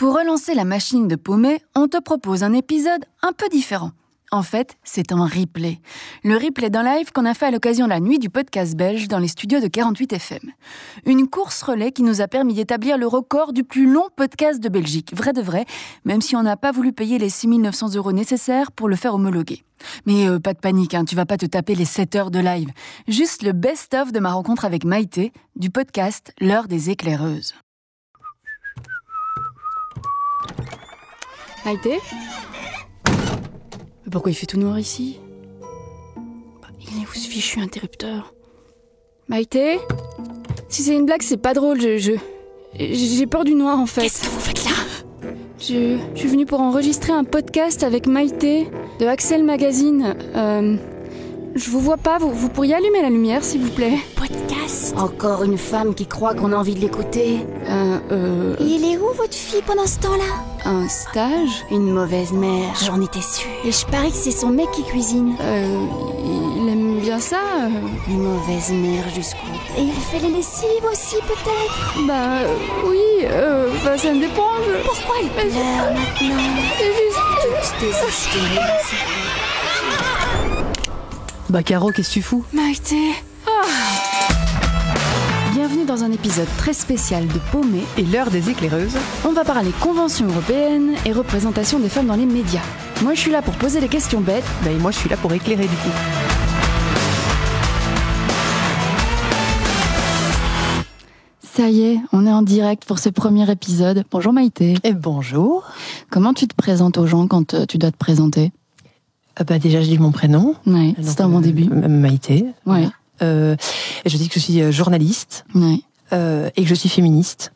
[0.00, 3.90] Pour relancer la machine de Paumé, on te propose un épisode un peu différent.
[4.32, 5.78] En fait, c'est un replay.
[6.24, 9.08] Le replay d'un live qu'on a fait à l'occasion de la nuit du podcast belge
[9.08, 10.52] dans les studios de 48 FM.
[11.04, 14.70] Une course relais qui nous a permis d'établir le record du plus long podcast de
[14.70, 15.66] Belgique, vrai de vrai,
[16.06, 19.64] même si on n'a pas voulu payer les 6900 euros nécessaires pour le faire homologuer.
[20.06, 22.38] Mais euh, pas de panique, hein, tu vas pas te taper les 7 heures de
[22.38, 22.70] live.
[23.06, 27.52] Juste le best-of de ma rencontre avec Maïté, du podcast L'heure des éclaireuses.
[31.64, 31.98] Maïté
[33.06, 35.18] Mais Pourquoi il fait tout noir ici
[36.62, 38.34] Bah, Il est où ce fichu interrupteur
[39.28, 39.78] Maïté
[40.68, 41.98] Si c'est une blague, c'est pas drôle, je...
[41.98, 42.12] je-
[42.78, 44.02] J'ai peur du noir en fait.
[44.02, 44.70] Qu'est-ce que vous faites là?
[45.58, 48.68] Je, je suis venue pour enregistrer un podcast avec Maïté
[48.98, 50.16] de Axel Magazine.
[50.34, 50.76] Euh,
[51.54, 53.98] je vous vois pas, vous, vous pourriez allumer la lumière s'il vous plaît?
[54.16, 54.94] Podcast?
[54.96, 57.40] Encore une femme qui croit qu'on a envie de l'écouter.
[57.68, 60.24] euh, euh, Et il est où votre fille pendant ce temps-là?
[60.64, 63.48] Un stage Une mauvaise mère, j'en étais sûre.
[63.64, 65.34] Et je parie que c'est son mec qui cuisine.
[65.40, 65.86] euh,
[66.58, 67.68] Il aime bien ça euh,
[68.08, 69.46] Une mauvaise mère jusqu'où
[69.78, 72.06] Et il fait les lessives aussi peut-être?
[72.06, 74.48] Bah euh, oui, euh, bah, ça me dépend.
[74.66, 76.42] je- Pourquoi elle pleure maintenant?
[76.78, 77.18] C'est juste...
[77.42, 80.64] Toutes désespérée, c'est vrai.
[81.48, 82.44] Bah Caro, qu'est-ce que tu fous?
[82.52, 82.96] Maïté
[85.90, 87.82] dans un épisode très spécial de Paumé.
[87.98, 92.26] Et l'heure des éclaireuses On va parler convention européenne et représentation des femmes dans les
[92.26, 92.62] médias.
[93.02, 94.44] Moi, je suis là pour poser les questions bêtes.
[94.62, 95.90] Bah et moi je suis là pour éclairer du coup.
[101.42, 104.04] Ça y est, on est en direct pour ce premier épisode.
[104.12, 104.74] Bonjour Maïté.
[104.84, 105.64] Et bonjour.
[106.08, 108.52] Comment tu te présentes aux gens quand euh, tu dois te présenter?
[109.34, 110.54] Ah bah déjà je dis mon prénom.
[110.68, 111.64] Ouais, Donc, c'est un bon euh, début.
[111.64, 112.46] Maïté.
[112.64, 112.88] Ouais,
[113.22, 113.56] Euh,
[114.06, 115.44] je dis que je suis euh, journaliste
[116.12, 117.52] euh, et que je suis féministe.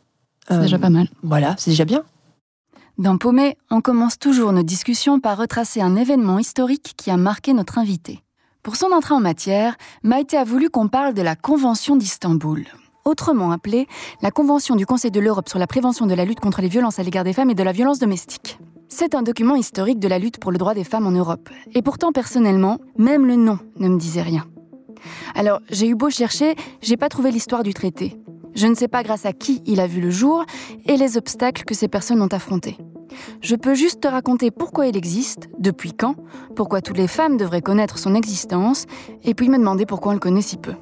[0.49, 1.09] c'est déjà pas mal.
[1.23, 2.03] Voilà, c'est déjà bien.
[2.97, 7.53] Dans Paumé, on commence toujours nos discussions par retracer un événement historique qui a marqué
[7.53, 8.23] notre invité.
[8.63, 12.65] Pour son entrée en matière, Maïté a voulu qu'on parle de la Convention d'Istanbul.
[13.05, 13.87] Autrement appelée
[14.23, 16.99] la Convention du Conseil de l'Europe sur la prévention de la lutte contre les violences
[16.99, 18.59] à l'égard des femmes et de la violence domestique.
[18.89, 21.51] C'est un document historique de la lutte pour le droit des femmes en Europe.
[21.75, 24.47] Et pourtant, personnellement, même le nom ne me disait rien.
[25.35, 28.17] Alors, j'ai eu beau chercher, j'ai pas trouvé l'histoire du traité.
[28.55, 30.45] Je ne sais pas grâce à qui il a vu le jour
[30.87, 32.79] et les obstacles que ces personnes ont affrontés.
[33.41, 36.17] Je peux juste te raconter pourquoi il existe, depuis quand,
[36.57, 38.87] pourquoi toutes les femmes devraient connaître son existence,
[39.23, 40.75] et puis me demander pourquoi on le connaît si peu.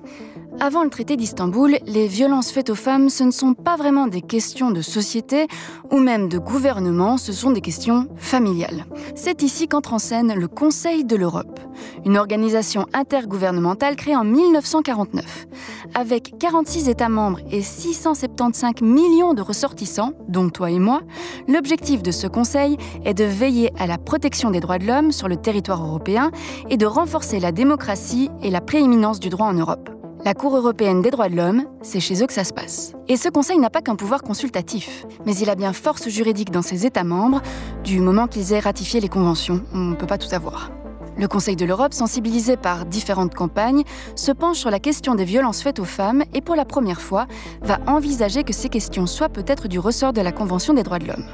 [0.61, 4.21] Avant le traité d'Istanbul, les violences faites aux femmes, ce ne sont pas vraiment des
[4.21, 5.47] questions de société
[5.91, 8.84] ou même de gouvernement, ce sont des questions familiales.
[9.15, 11.59] C'est ici qu'entre en scène le Conseil de l'Europe,
[12.04, 15.46] une organisation intergouvernementale créée en 1949.
[15.94, 21.00] Avec 46 États membres et 675 millions de ressortissants, dont toi et moi,
[21.48, 25.28] l'objectif de ce Conseil est de veiller à la protection des droits de l'homme sur
[25.28, 26.30] le territoire européen
[26.70, 29.90] et de renforcer la démocratie et la prééminence du droit en Europe.
[30.24, 32.92] La Cour européenne des droits de l'homme, c'est chez eux que ça se passe.
[33.08, 36.62] Et ce Conseil n'a pas qu'un pouvoir consultatif, mais il a bien force juridique dans
[36.62, 37.42] ses États membres,
[37.82, 39.62] du moment qu'ils aient ratifié les conventions.
[39.74, 40.70] On ne peut pas tout avoir.
[41.19, 43.83] Le Conseil de l'Europe, sensibilisé par différentes campagnes,
[44.17, 47.27] se penche sur la question des violences faites aux femmes et pour la première fois
[47.61, 51.06] va envisager que ces questions soient peut-être du ressort de la Convention des droits de
[51.06, 51.25] l'homme.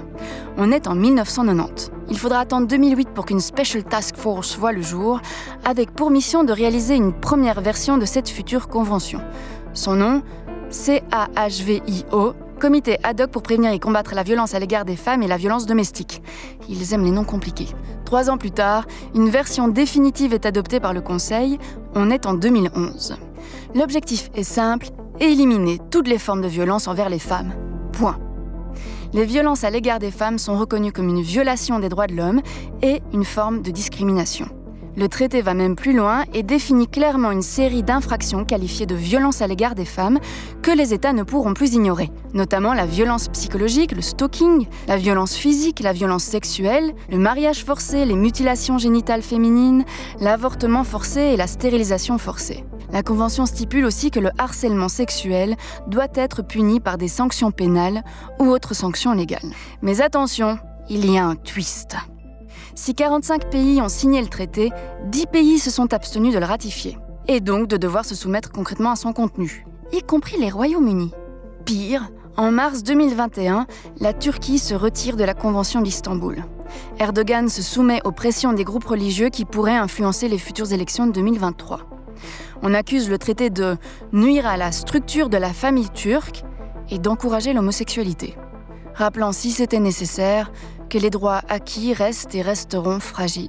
[0.57, 1.91] On est en 1990.
[2.11, 5.21] Il faudra attendre 2008 pour qu'une Special Task Force voie le jour,
[5.65, 9.21] avec pour mission de réaliser une première version de cette future convention.
[9.75, 10.23] Son nom
[10.71, 15.29] CAHVIO, Comité ad hoc pour prévenir et combattre la violence à l'égard des femmes et
[15.29, 16.23] la violence domestique.
[16.69, 17.69] Ils aiment les noms compliqués.
[18.05, 21.59] Trois ans plus tard, une version définitive est adoptée par le Conseil.
[21.95, 23.17] On est en 2011.
[23.77, 24.89] L'objectif est simple
[25.21, 27.53] éliminer toutes les formes de violence envers les femmes.
[27.93, 28.19] Point.
[29.13, 32.41] Les violences à l'égard des femmes sont reconnues comme une violation des droits de l'homme
[32.83, 34.49] et une forme de discrimination.
[34.99, 39.43] Le traité va même plus loin et définit clairement une série d'infractions qualifiées de violences
[39.43, 40.19] à l'égard des femmes
[40.61, 45.37] que les États ne pourront plus ignorer, notamment la violence psychologique, le stalking, la violence
[45.37, 49.85] physique, la violence sexuelle, le mariage forcé, les mutilations génitales féminines,
[50.19, 52.65] l'avortement forcé et la stérilisation forcée.
[52.93, 55.55] La Convention stipule aussi que le harcèlement sexuel
[55.87, 58.03] doit être puni par des sanctions pénales
[58.41, 59.53] ou autres sanctions légales.
[59.81, 60.59] Mais attention,
[60.91, 61.97] il y a un twist.
[62.81, 64.71] Si 45 pays ont signé le traité,
[65.07, 66.97] 10 pays se sont abstenus de le ratifier,
[67.27, 71.11] et donc de devoir se soumettre concrètement à son contenu, y compris les Royaumes-Unis.
[71.65, 73.67] Pire, en mars 2021,
[73.99, 76.45] la Turquie se retire de la Convention d'Istanbul.
[77.01, 81.13] Erdogan se soumet aux pressions des groupes religieux qui pourraient influencer les futures élections de
[81.13, 81.81] 2023.
[82.63, 83.77] On accuse le traité de
[84.13, 86.45] nuire à la structure de la famille turque
[86.91, 88.37] et d'encourager l'homosexualité.
[88.95, 90.53] rappelant si c'était nécessaire
[90.89, 93.49] que les droits acquis restent et resteront fragiles.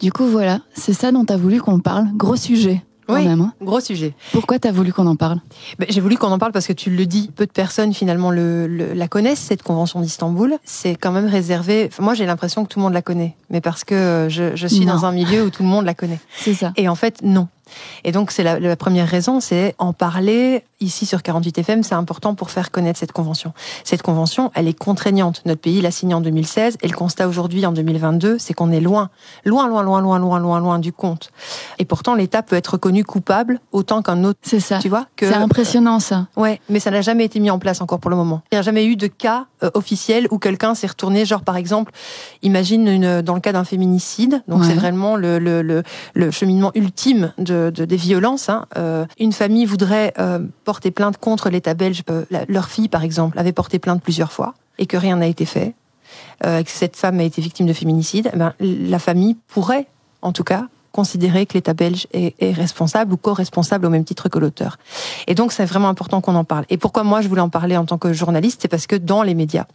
[0.00, 2.06] Du coup, voilà, c'est ça dont tu as voulu qu'on parle.
[2.14, 2.82] Gros sujet.
[3.06, 3.26] Quand Oui.
[3.26, 3.52] même, hein.
[3.60, 4.14] Gros sujet.
[4.32, 5.40] Pourquoi tu as voulu qu'on en parle?
[5.78, 8.30] Ben, J'ai voulu qu'on en parle parce que tu le dis, peu de personnes finalement
[8.30, 10.56] le, le- la connaissent, cette convention d'Istanbul.
[10.64, 11.86] C'est quand même réservé.
[11.88, 14.54] enfin, moi, j'ai l'impression que tout le monde la connaît, mais parce que euh, je,
[14.56, 14.94] je suis Non.
[14.94, 16.20] dans un milieu où tout le monde la connaît.
[16.36, 16.72] C'est ça.
[16.76, 17.48] Et en fait, non.
[18.04, 21.94] Et donc, c'est la, la première raison, c'est en parler ici sur 48 FM, c'est
[21.94, 23.52] important pour faire connaître cette convention.
[23.84, 25.42] Cette convention, elle est contraignante.
[25.46, 28.80] Notre pays l'a signée en 2016 et le constat aujourd'hui, en 2022, c'est qu'on est
[28.80, 29.08] loin,
[29.44, 31.30] loin, loin, loin, loin, loin, loin, loin du compte.
[31.78, 34.40] Et pourtant, l'État peut être reconnu coupable autant qu'un autre.
[34.42, 34.78] C'est ça.
[34.80, 36.26] Tu vois que C'est impressionnant ça.
[36.36, 38.42] Ouais, mais ça n'a jamais été mis en place encore pour le moment.
[38.50, 41.56] Il n'y a jamais eu de cas euh, officiel où quelqu'un s'est retourné, genre par
[41.56, 41.92] exemple,
[42.42, 44.66] imagine une, dans le cas d'un féminicide, donc Ouais.
[44.68, 45.82] c'est vraiment le, le, le,
[46.14, 48.48] le cheminement ultime de, de- des violences.
[48.48, 48.66] hein.
[48.76, 53.38] Euh, une famille voudrait euh, porter plainte contre l'État belge, euh, leur fille par exemple
[53.38, 55.74] avait porté plainte plusieurs fois et que rien n'a été fait,
[56.42, 59.86] que cette femme a été victime de féminicide, eh ben, la famille pourrait,
[60.22, 64.28] en tout cas, considérer que l'État belge est, est responsable ou co-responsable au même titre
[64.28, 64.78] que l'auteur.
[65.26, 66.64] Et donc, c'est vraiment important qu'on en parle.
[66.68, 69.22] Et pourquoi moi, je voulais en parler en tant que journaliste C'est parce que dans
[69.22, 69.66] les médias,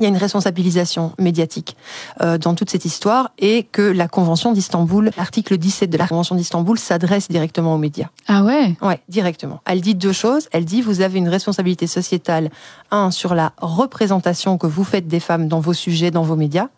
[0.00, 1.76] il y a une responsabilisation médiatique
[2.22, 6.34] euh, dans toute cette histoire et que la Convention d'Istanbul, l'article 17 de la Convention
[6.34, 8.08] d'Istanbul s'adresse directement aux médias.
[8.26, 8.76] Ah ouais?
[8.82, 9.60] Ouais, directement.
[9.66, 10.48] Elle dit deux choses.
[10.52, 12.50] Elle dit vous avez une responsabilité sociétale,
[12.90, 16.68] un sur la représentation que vous faites des femmes dans vos sujets, dans vos médias,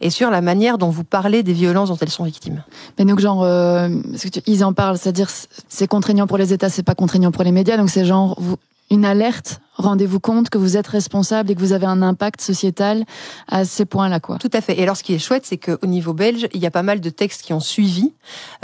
[0.00, 2.62] et sur la manière dont vous parlez des violences dont elles sont victimes.
[2.98, 5.28] Mais donc genre, euh, parce que tu- ils en parlent, c'est-à-dire
[5.68, 8.56] c'est contraignant pour les États, c'est pas contraignant pour les médias, donc c'est genre vous,
[8.92, 9.60] une alerte.
[9.76, 13.04] Rendez-vous compte que vous êtes responsable et que vous avez un impact sociétal
[13.48, 14.36] à ces points-là, quoi.
[14.36, 14.78] Tout à fait.
[14.78, 17.00] Et alors, ce qui est chouette, c'est qu'au niveau belge, il y a pas mal
[17.00, 18.12] de textes qui ont suivi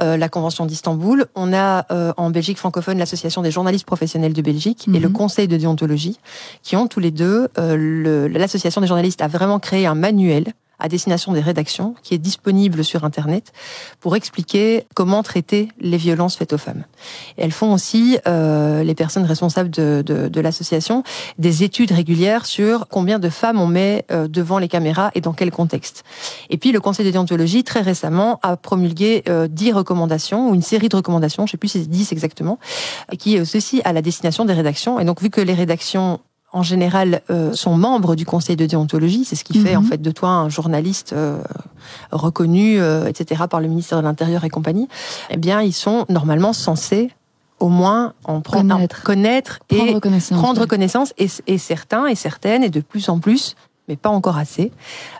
[0.00, 1.26] euh, la Convention d'Istanbul.
[1.34, 5.02] On a euh, en Belgique francophone l'Association des journalistes professionnels de Belgique et Mhm.
[5.02, 6.18] le Conseil de déontologie,
[6.62, 10.88] qui ont tous les deux, euh, l'Association des journalistes a vraiment créé un manuel à
[10.88, 13.52] destination des rédactions, qui est disponible sur Internet,
[14.00, 16.84] pour expliquer comment traiter les violences faites aux femmes.
[17.36, 21.02] Elles font aussi, euh, les personnes responsables de, de, de l'association,
[21.38, 25.32] des études régulières sur combien de femmes on met euh, devant les caméras et dans
[25.32, 26.04] quel contexte.
[26.50, 30.62] Et puis le Conseil de déontologie, très récemment, a promulgué euh, 10 recommandations, ou une
[30.62, 32.58] série de recommandations, je sais plus si c'est 10 exactement,
[33.18, 35.00] qui est aussi à la destination des rédactions.
[35.00, 36.20] Et donc vu que les rédactions
[36.52, 39.84] en général euh, sont membres du conseil de déontologie, c'est ce qui fait Mhm.
[39.84, 41.42] en fait de toi un journaliste euh,
[42.10, 43.42] reconnu, euh, etc.
[43.50, 44.88] par le ministère de l'Intérieur et compagnie.
[45.30, 47.10] Eh bien, ils sont normalement censés
[47.60, 49.02] au moins en prendre, Connaître.
[49.02, 50.38] connaître et Prendre connaissance.
[50.38, 50.66] prendre ouais.
[50.68, 53.56] connaissance et, et certains et certaines et de plus en plus
[53.88, 54.70] mais pas encore assez,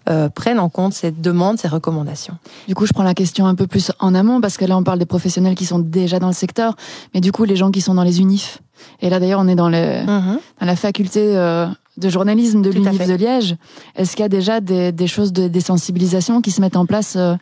[0.08, 2.36] euh, prennent en compte cette demande, ces recommandations.
[2.66, 4.82] Du coup, je prends la question un peu plus en amont parce que là, on
[4.82, 6.76] parle des professionnels qui sont déjà dans le secteur,
[7.14, 8.60] mais du coup, les gens qui sont dans les unifs.
[9.00, 11.66] Et là, d'ailleurs, on est dans, le, dans la faculté euh,
[11.96, 13.56] de journalisme de l'UNIF de Liège.
[13.96, 16.86] Est-ce qu'il y a déjà des, des choses de des sensibilisations qui se mettent en
[16.86, 17.34] place euh,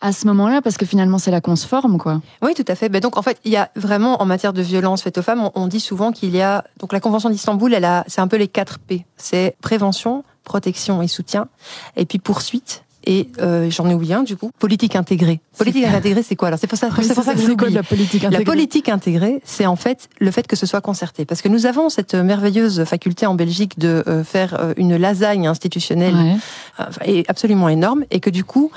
[0.00, 0.62] à ce moment-là?
[0.62, 2.20] Parce que finalement, c'est là qu'on se forme, quoi.
[2.42, 2.88] Oui, tout à fait.
[2.88, 5.42] Ben donc, en fait, il y a vraiment, en matière de violence faite aux femmes,
[5.42, 8.26] on, on dit souvent qu'il y a, donc la Convention d'Istanbul, elle a, c'est un
[8.26, 9.06] peu les quatre P.
[9.16, 11.48] C'est prévention, protection et soutien,
[11.96, 12.82] et puis poursuite.
[13.06, 14.50] Et euh, j'en ai oublié un du coup.
[14.58, 15.40] Politique intégrée.
[15.56, 16.48] Politique intégrée, c'est quoi?
[16.48, 18.44] Alors c'est pour ça, c'est pour ça que je quoi la politique La intégrée?
[18.44, 21.24] politique intégrée, c'est en fait le fait que ce soit concerté.
[21.24, 25.46] Parce que nous avons cette merveilleuse faculté en Belgique de euh, faire euh, une lasagne
[25.46, 26.36] institutionnelle Ouais.
[26.80, 28.70] euh, est absolument énorme et que du coup,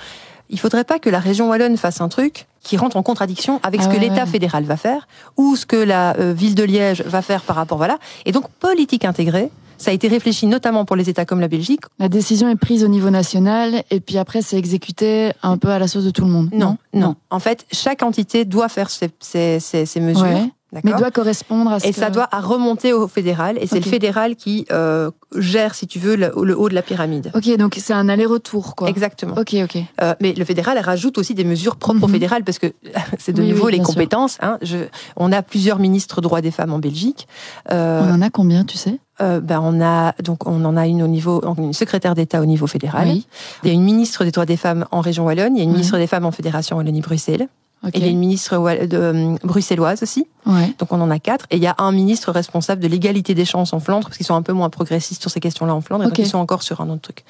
[0.50, 3.82] il faudrait pas que la région wallonne fasse un truc qui rentre en contradiction avec
[3.82, 4.30] Ah ce que ouais, l'État ouais.
[4.32, 7.78] fédéral va faire ou ce que la euh, ville de Liège va faire par rapport
[7.78, 7.98] voilà.
[8.26, 11.82] Et donc politique intégrée, ça a été réfléchi notamment pour les États comme la Belgique.
[12.00, 15.80] La décision est prise au niveau national et puis après, c'est exécuté un peu à
[15.80, 16.50] la sauce de tout le monde.
[16.54, 17.16] Non, non?
[17.30, 20.24] En fait, chaque entité doit faire ses, ses, ses- ses mesures.
[20.24, 20.50] Ouais.
[20.84, 23.76] Mais doit correspondre à ce Et que- ça doit à remonter au fédéral, et c'est
[23.80, 27.32] le fédéral qui euh, gère, si tu veux, le, le haut de la pyramide.
[27.36, 28.90] Ok, donc c'est un aller-retour, quoi.
[28.90, 29.36] Exactement.
[29.38, 29.78] Ok, ok.
[30.02, 32.14] Euh, mais le fédéral rajoute aussi des mesures propres au Mhm.
[32.14, 32.74] fédéral parce que
[33.20, 34.40] c'est de Oui, nouveau oui, les compétences.
[34.42, 34.58] Hein.
[34.64, 34.78] Je,
[35.16, 37.28] on a plusieurs ministres droits des femmes en Belgique.
[37.70, 38.98] Euh, On en a combien, tu sais?
[39.22, 42.46] Euh, ben on a donc on en a une au niveau une secrétaire d'État au
[42.46, 43.08] niveau fédéral.
[43.08, 43.28] Oui.
[43.64, 45.56] Il y a une ministre des droits des femmes en région wallonne.
[45.56, 45.76] Il y a une Ouais.
[45.76, 47.48] ministre des femmes en fédération Wallonie-Bruxelles.
[47.86, 47.92] Ok.
[47.96, 48.56] Et il y a une ministre
[48.86, 50.26] de, euh, bruxelloise aussi.
[50.46, 50.74] Ouais.
[50.80, 51.46] Donc on en a quatre.
[51.52, 54.26] Et il y a un ministre responsable de l'égalité des chances en Flandre parce qu'ils
[54.26, 56.06] sont un peu moins progressistes sur ces questions-là en Flandre.
[56.06, 57.26] Et donc ils sont encore sur un autre truc.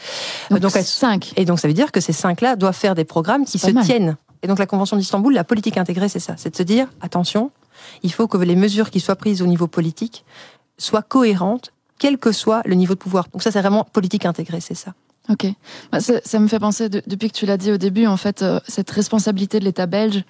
[0.51, 1.33] Donc, donc, elles- 5.
[1.37, 3.83] Et donc ça veut dire que ces cinq-là doivent faire des programmes qui se mal.
[3.83, 4.15] tiennent.
[4.43, 6.35] Et donc la Convention d'Istanbul, la politique intégrée, c'est ça.
[6.37, 7.49] C'est de se dire, attention,
[8.03, 10.23] il faut que les mesures qui soient prises au niveau politique
[10.77, 13.27] soient cohérentes, quel que soit le niveau de pouvoir.
[13.31, 14.93] Donc ça, c'est vraiment politique intégrée, c'est ça.
[15.29, 15.45] Ok.
[15.91, 18.17] Bah, ça, ça me fait penser, de- depuis que tu l'as dit au début, en
[18.17, 20.23] fait, euh, cette responsabilité de l'État belge.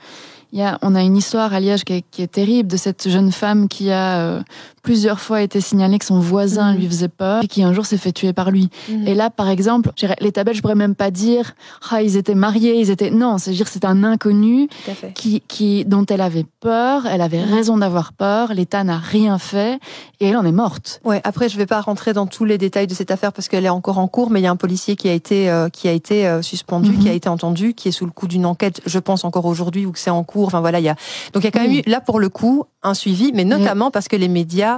[0.51, 3.09] Y a, on a une histoire à Liège qui est, qui est terrible de cette
[3.09, 4.43] jeune femme qui a euh,
[4.83, 6.79] plusieurs fois été signalé que son voisin Mhm.
[6.79, 8.69] lui faisait peur et qui un jour s'est fait tuer par lui.
[8.89, 9.07] Mhm.
[9.07, 11.55] Et là, par exemple, les tabelles, je pourrais même pas dire,
[11.89, 13.09] ah, ils étaient mariés, ils étaient.
[13.09, 17.43] Non, c'est dire, c'est un inconnu à qui, qui, dont elle avait peur, elle avait
[17.45, 17.53] Mhm.
[17.53, 19.79] raison d'avoir peur, l'État n'a rien fait
[20.19, 20.99] et elle en est morte.
[21.05, 23.65] Ouais, après je vais pas rentrer dans tous les détails de cette affaire parce qu'elle
[23.65, 25.87] est encore en cours, mais il y a un policier qui a été euh, qui
[25.87, 28.81] a été euh, suspendu, qui a été entendu, qui est sous le coup d'une enquête,
[28.85, 30.47] je pense encore aujourd'hui ou que c'est en cours.
[30.47, 30.95] Enfin voilà, il y a
[31.33, 33.91] donc il y a quand même eu là pour le coup un suivi, mais notamment
[33.91, 34.72] parce que les médias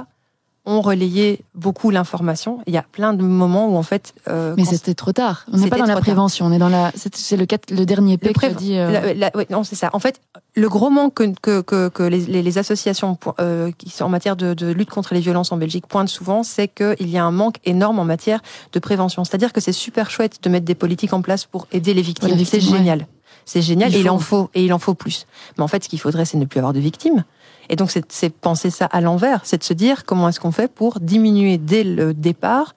[0.66, 2.58] ont relayé beaucoup l'information.
[2.66, 5.46] Il y a plein de moments où en fait, euh, Mais c'était trop tard.
[5.52, 6.02] On n'est pas dans la tard.
[6.02, 6.92] prévention, on est dans la.
[6.96, 8.76] C'est le, le dernier P dit.
[8.76, 9.90] euh, La- la- ouais, non, c'est ça.
[9.92, 10.20] En fait,
[10.54, 14.08] le gros manque que, que, que, que les, les- les associations euh, qui sont en
[14.08, 17.24] matière de, de lutte contre les violences en Belgique pointent souvent, c'est qu'il y a
[17.24, 18.40] un manque énorme en matière
[18.72, 19.24] de prévention.
[19.24, 22.36] C'est-à-dire que c'est super chouette de mettre des politiques en place pour aider les victimes.
[22.44, 22.60] C'est ouais.
[22.78, 23.06] génial.
[23.44, 25.26] C'est génial Il et il en faut et il en faut plus.
[25.56, 27.22] Mais en fait, ce qu'il faudrait, c'est ne plus avoir de victimes.
[27.68, 30.72] Et donc, c'est penser ça à l'envers, c'est de se dire comment est-ce qu'on fait
[30.72, 32.74] pour diminuer dès le départ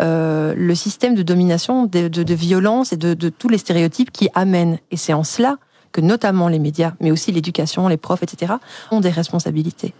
[0.00, 4.78] euh, le système de domination, de violence et de, de tous les stéréotypes qui amènent.
[4.90, 5.58] Et c'est en cela
[5.92, 8.54] que notamment les médias, mais aussi l'éducation, les profs, etc.,
[8.90, 9.94] ont des responsabilités.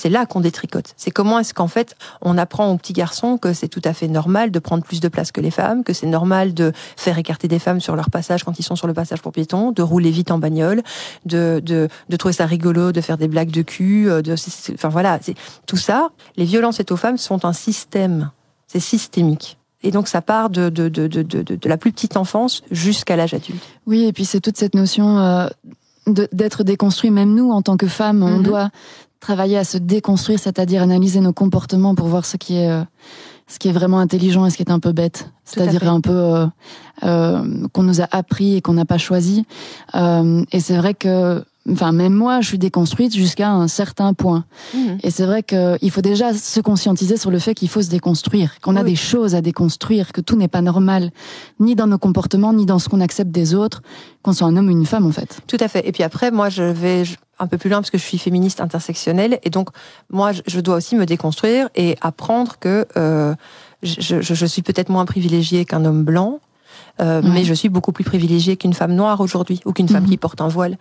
[0.00, 0.94] C'est là qu'on détricote.
[0.96, 4.08] C'est comment est-ce qu'en fait on apprend aux petits garçons que c'est tout à fait
[4.08, 7.48] normal de prendre plus de place que les femmes, que c'est normal de faire écarter
[7.48, 10.10] des femmes sur leur passage quand ils sont sur le passage pour piétons, de rouler
[10.10, 10.82] vite en bagnole,
[11.26, 14.34] de, de, de trouver ça rigolo, de faire des blagues de cul, euh, de,
[14.74, 15.34] enfin voilà, c'est
[15.66, 16.08] tout ça.
[16.36, 18.30] Les violences faites aux femmes sont un système,
[18.68, 19.58] c'est systémique.
[19.82, 23.62] Et donc ça part de, de, de, de, la plus petite enfance jusqu'à l'âge adulte.
[23.86, 25.48] Oui, et puis c'est toute cette notion euh,
[26.06, 27.10] d'être déconstruit.
[27.10, 28.42] Même nous, en tant que femmes, on Mhm.
[28.42, 28.70] doit
[29.20, 32.82] travailler à se déconstruire, c'est-à-dire analyser nos comportements pour voir ce qui est euh,
[33.50, 36.12] ce qui est vraiment intelligent et ce qui est un peu bête, c'est-à-dire un peu
[36.12, 36.46] euh,
[37.02, 39.44] euh, qu'on nous a appris et qu'on n'a pas choisi.
[39.96, 44.44] Euh, et c'est vrai que, enfin, même moi, je suis déconstruite jusqu'à un certain point.
[45.02, 48.60] Et c'est vrai qu'il faut déjà se conscientiser sur le fait qu'il faut se déconstruire,
[48.60, 51.10] qu'on a des choses à déconstruire, que tout n'est pas normal,
[51.58, 53.82] ni dans nos comportements, ni dans ce qu'on accepte des autres,
[54.22, 55.40] qu'on soit un homme ou une femme en fait.
[55.48, 55.86] Tout à fait.
[55.88, 57.02] Et puis après, moi, je vais
[57.40, 59.38] un peu plus loin parce que je suis féministe intersectionnelle.
[59.42, 59.70] Et donc,
[60.10, 63.34] moi, je- dois aussi me déconstruire et apprendre que euh,
[63.82, 66.38] je, je- je suis peut-être moins privilégiée qu'un homme blanc.
[67.00, 67.22] euh.
[67.24, 70.10] Mais je suis beaucoup plus privilégiée qu'une femme noire aujourd'hui ou qu'une femme Mhm.
[70.10, 70.76] qui porte un voile.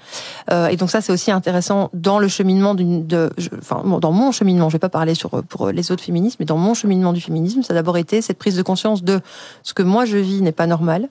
[0.51, 4.11] Euh, et donc ça, c'est aussi intéressant dans le cheminement d'une, de, je- enfin, dans
[4.11, 4.67] mon cheminement.
[4.69, 7.63] Je vais pas parler sur pour les autres féministes, mais dans mon cheminement du féminisme,
[7.63, 9.21] ça a d'abord été cette prise de conscience de
[9.63, 11.07] ce que moi je vis n'est pas normal.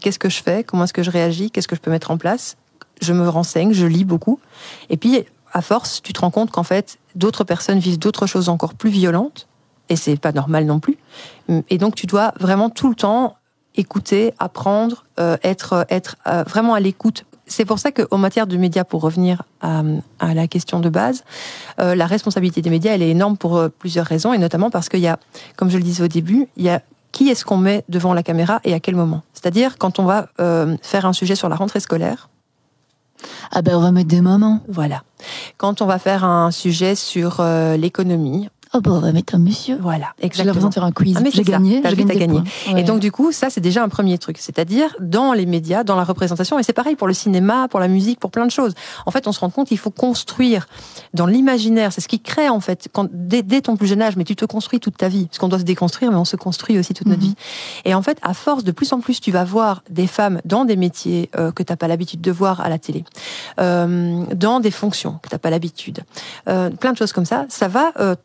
[0.00, 0.64] Qu'est-ce que je fais?
[0.64, 1.50] Comment est-ce que je réagis?
[1.50, 2.56] Qu'est-ce que je peux mettre en place?
[3.00, 4.40] Je me renseigne, je lis beaucoup.
[4.90, 8.48] Et puis, à force, tu te rends compte qu'en fait, d'autres personnes vivent d'autres choses
[8.48, 9.46] encore plus violentes,
[9.88, 10.96] et c'est pas normal non plus.
[11.70, 13.36] Et donc, tu dois vraiment tout le temps
[13.76, 17.24] écouter, apprendre, euh, être, être euh, vraiment à l'écoute.
[17.46, 19.82] C'est pour ça qu'en matière de médias, pour revenir à,
[20.34, 21.24] la question de base,
[21.80, 24.88] euh, la responsabilité des médias, elle est énorme pour euh, plusieurs raisons, et notamment parce
[24.88, 25.18] qu'il y a,
[25.56, 26.80] comme je le disais au début, il y a
[27.12, 29.22] qui est-ce qu'on met devant la caméra et à quel moment.
[29.34, 32.28] C'est-à-dire quand on va euh, faire un sujet sur la rentrée scolaire,
[33.50, 34.60] Ah ben on va mettre des moments.
[34.68, 35.02] voilà.
[35.56, 39.38] Quand on va faire un sujet sur euh, l'économie, Oh ben on va mettre un
[39.38, 39.78] monsieur.
[39.80, 40.46] voilà, J'ai exactement.
[40.46, 41.14] l'impression de faire un quiz.
[41.16, 42.40] Ah, mais j'ai gagné, j'ai gagné.
[42.72, 42.80] Ouais.
[42.80, 45.94] Et donc du coup, ça c'est déjà un premier truc, c'est-à-dire dans les médias, dans
[45.96, 48.74] la représentation, et c'est pareil pour le cinéma, pour la musique, pour plein de choses.
[49.06, 50.66] En fait, on se rend compte qu'il faut construire
[51.14, 54.16] dans l'imaginaire, c'est ce qui crée en fait quand dès, dès ton plus jeune âge,
[54.16, 56.36] mais tu te construis toute ta vie, parce qu'on doit se déconstruire, mais on se
[56.36, 57.28] construit aussi toute notre Mhm.
[57.28, 57.34] vie.
[57.84, 60.64] Et en fait, à force de plus en plus, tu vas voir des femmes dans
[60.64, 63.04] des métiers euh, que t'as pas l'habitude de voir à la télé,
[63.60, 66.00] euh, dans des fonctions que t'as pas l'habitude,
[66.48, 67.46] euh, plein de choses comme ça.
[67.48, 68.16] Ça va euh,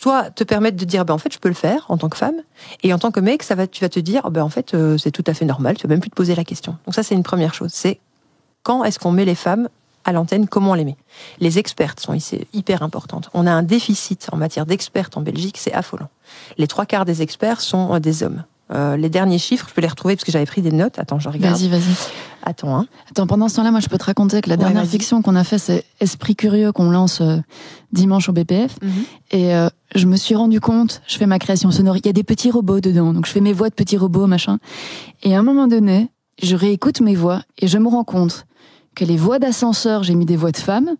[0.00, 2.16] toi te permettre de dire ben en fait je peux le faire en tant que
[2.16, 2.42] femme
[2.82, 4.98] et en tant que mec ça va tu vas te dire ben en fait euh,
[4.98, 6.76] c'est tout à fait normal tu vas même plus te poser la question.
[6.86, 8.00] Donc ça c'est une première chose c'est
[8.62, 9.68] quand est-ce qu'on met les femmes
[10.04, 10.96] à l'antenne comment on les met?
[11.38, 13.30] Les expertes sont ici hyper importantes.
[13.34, 16.08] On a un déficit en matière d'expertes en Belgique c'est affolant.
[16.58, 19.80] Les trois quarts des experts sont euh, des hommes Euh, les derniers chiffres je peux
[19.80, 21.94] les retrouver parce que j'avais pris des notes attends je regarde Vas-y, vas-y.
[22.42, 22.86] attends hein.
[23.10, 25.44] Attends, pendant ce temps-là, moi, je peux te raconter que la dernière fiction qu'on a
[25.44, 27.36] fait, c'est Esprit curieux qu'on lance euh,
[27.92, 28.76] dimanche au BPF.
[29.30, 32.12] Et euh, je me suis rendu compte, je fais ma création sonore, il y a
[32.12, 34.58] des petits robots dedans, donc je fais mes voix de petits robots, machin.
[35.22, 36.08] Et à un moment donné,
[36.42, 38.46] je réécoute mes voix et je me rends compte
[38.94, 40.96] que les voix d'ascenseur, j'ai mis des voix de femmes,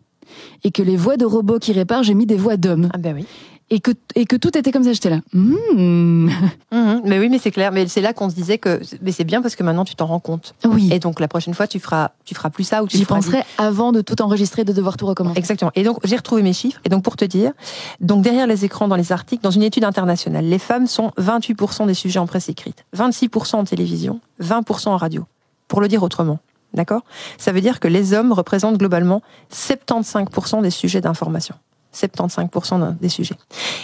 [0.65, 2.89] et que les voix de robots qui réparent, j'ai mis des voix d'hommes.
[2.93, 3.27] ah ben oui
[3.75, 5.21] Et que, et que tout était comme ça, j'étais là.
[5.33, 7.03] Mhm.
[7.05, 9.41] mais oui mais c'est clair mais c'est là qu'on se disait que mais c'est bien
[9.43, 12.11] parce que maintenant tu t'en rends compte Oui, et donc la prochaine fois tu feras
[12.25, 14.97] tu feras plus ça ou tu j'y feras penserai avant de tout enregistrer, de devoir
[14.97, 15.39] tout recommencer.
[15.39, 15.71] Exactement.
[15.75, 16.81] Et donc, j'ai retrouvé mes chiffres.
[16.85, 17.53] Et donc, pour te dire,
[18.01, 21.87] donc derrière les écrans, dans les articles, dans une étude internationale, les femmes sont 28%
[21.87, 25.25] des sujets en presse écrite, 26% en télévision, 20% en radio.
[25.69, 26.39] Pour le dire autrement.
[26.75, 27.03] D'accord?
[27.39, 31.55] Ça veut dire que les hommes représentent globalement 75% des sujets d'information.
[31.95, 33.37] 75% des sujets.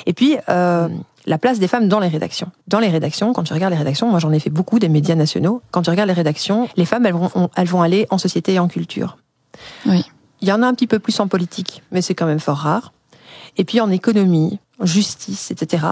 [0.07, 0.89] Et puis, euh,
[1.27, 2.51] la place des femmes dans les rédactions.
[2.67, 5.15] Dans les rédactions, quand tu regardes les rédactions, moi j'en ai fait beaucoup des médias
[5.15, 8.55] nationaux, quand tu regardes les rédactions, les femmes, elles vont, elles vont aller en société
[8.55, 9.19] et en culture.
[9.87, 10.05] Oui.
[10.41, 12.59] Il y en a un petit peu plus en politique, mais c'est quand même fort
[12.59, 12.93] rare.
[13.57, 15.85] Et puis en économie, justice, etc.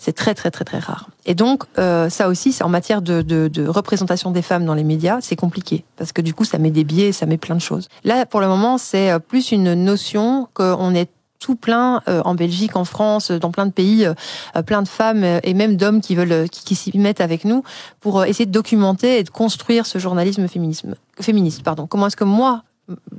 [0.00, 1.10] C'est très très très très rare.
[1.26, 4.82] Et donc euh, ça aussi, en matière de, de, de, représentation des femmes dans les
[4.82, 7.60] médias, c'est compliqué parce que du coup ça met des biais, ça met plein de
[7.60, 7.88] choses.
[8.02, 12.76] Là pour le moment, c'est plus une notion qu'on est tout plein euh, en Belgique,
[12.76, 16.48] en France, dans plein de pays, euh, plein de femmes et même d'hommes qui veulent
[16.48, 17.62] qui s'y mettent avec nous
[18.00, 21.62] pour essayer de documenter et de construire ce journalisme féminisme féministe.
[21.62, 21.86] Pardon.
[21.86, 22.62] Comment est-ce que moi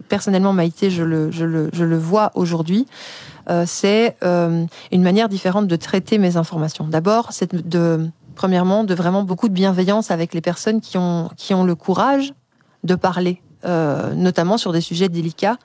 [0.10, 2.86] personnellement Maïté, je le, je le, je le vois aujourd'hui,
[3.50, 6.88] euh, c'est euh, une manière différente de traiter mes informations.
[6.88, 11.54] D'abord, c'est de, premièrement, de vraiment beaucoup de bienveillance avec les personnes qui ont, qui
[11.54, 12.34] ont le courage
[12.84, 15.58] de parler euh, notamment sur des sujets délicats,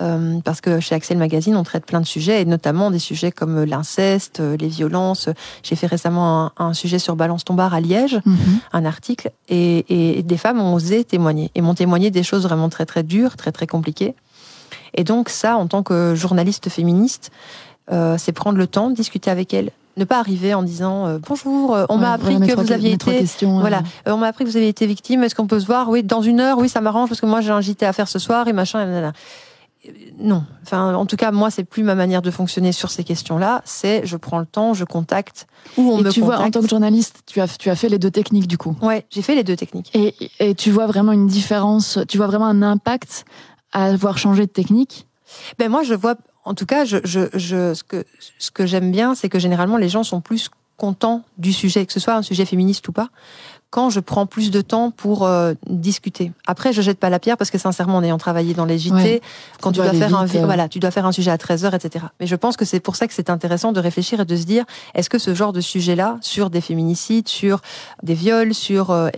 [0.00, 3.32] euh, parce que chez Axel Magazine, on traite plein de sujets, et notamment des sujets
[3.32, 5.28] comme l'inceste, les violences.
[5.62, 8.58] J'ai fait récemment un, un, sujet sur Balance ton bar à Liège, mm -hmm.
[8.72, 12.68] un article, et, et, des femmes ont osé témoigner, et m'ont témoigné des choses vraiment
[12.68, 14.14] très très dures, très très compliquées.
[14.94, 17.30] Et donc ça, en tant que journaliste féministe,
[17.92, 21.18] euh, c'est prendre le temps de discuter avec elles, ne pas arriver en disant euh,
[21.26, 24.28] bonjour, euh, on ouais, m'a appris que vous aviez été questions, voilà, euh, on m'a
[24.28, 25.22] appris que vous aviez été victime.
[25.22, 25.88] Est-ce qu'on peut se voir?
[25.88, 26.58] Oui, dans une heure.
[26.58, 28.86] Oui, ça m'arrange parce que moi j'ai un JT à faire ce soir et machin.
[28.86, 29.12] Et là,
[30.18, 33.62] Non, enfin, en tout cas, moi, c'est plus ma manière de fonctionner sur ces questions-là.
[33.64, 36.38] C'est je prends le temps, je contacte ou on et me tu contacte.
[36.38, 38.74] vois, en tant que journaliste, tu as, tu as fait les deux techniques du coup.
[38.82, 39.90] Ouais, j'ai fait les deux techniques.
[39.94, 43.24] Et, et tu vois vraiment une différence, tu vois vraiment un impact
[43.72, 45.06] à avoir changé de technique?
[45.58, 46.14] Ben moi, je vois
[46.46, 48.04] en tout cas, je, je, je, ce que,
[48.38, 51.92] ce que j'aime bien, c'est que généralement, les gens sont plus contents du sujet, que
[51.92, 53.10] ce soit un sujet féministe ou pas,
[53.70, 56.32] quand je prends plus de temps pour euh, discuter.
[56.46, 58.92] Après, je jette pas la pierre parce que sincèrement, en ayant travaillé dans les JT,
[58.94, 59.20] Ouais.
[59.60, 60.44] quand tu dois faire un, euh.
[60.44, 62.06] voilà, tu dois faire un sujet à 13 heures, etc.
[62.20, 64.44] Mais je pense que c'est pour ça que c'est intéressant de réfléchir et de se
[64.44, 67.60] dire, est-ce que ce genre de sujet-là, sur des féminicides, sur
[68.02, 69.08] des viols, sur euh,